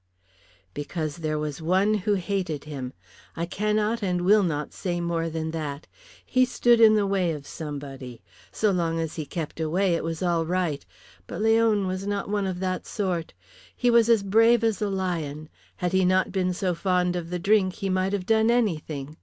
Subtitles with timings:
[0.73, 2.91] "Because there was one who hated him.
[3.35, 5.85] I cannot and will not say any more than that.
[6.25, 8.23] He stood in the way of somebody.
[8.51, 10.83] So long as he kept away it was all right.
[11.27, 13.35] But Leon was not one of that sort.
[13.75, 15.49] He was as brave as a lion.
[15.75, 19.17] Had he not been so fond of the drink he might have done anything.